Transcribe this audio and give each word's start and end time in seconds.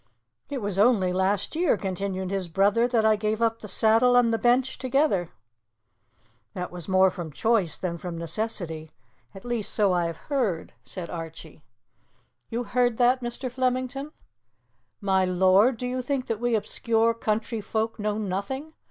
"It 0.49 0.63
was 0.63 0.79
only 0.79 1.13
last 1.13 1.55
year," 1.55 1.77
continued 1.77 2.31
his 2.31 2.47
brother, 2.47 2.87
"that 2.87 3.05
I 3.05 3.15
gave 3.15 3.39
up 3.39 3.59
the 3.59 3.67
saddle 3.67 4.15
and 4.15 4.33
the 4.33 4.39
bench 4.39 4.79
together." 4.79 5.29
"That 6.55 6.71
was 6.71 6.87
more 6.89 7.11
from 7.11 7.31
choice 7.31 7.77
than 7.77 7.99
from 7.99 8.17
necessity 8.17 8.93
at 9.35 9.45
least, 9.45 9.71
so 9.71 9.93
I 9.93 10.05
have 10.07 10.17
heard," 10.17 10.73
said 10.81 11.11
Archie. 11.11 11.61
"You 12.49 12.63
heard 12.63 12.97
that, 12.97 13.21
Mr. 13.21 13.51
Flemington?" 13.51 14.11
"My 15.01 15.23
lord, 15.23 15.77
do 15.77 15.85
you 15.85 16.01
think 16.01 16.25
that 16.25 16.39
we 16.39 16.55
obscure 16.55 17.13
country 17.13 17.61
folk 17.61 17.99
know 17.99 18.17
nothing? 18.17 18.73